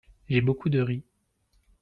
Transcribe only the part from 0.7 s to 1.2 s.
riz.